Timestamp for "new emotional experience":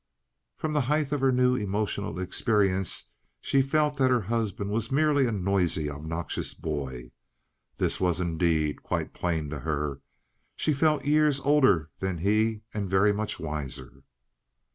1.31-3.11